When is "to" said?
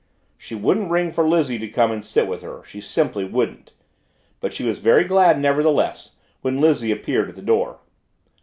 1.59-1.67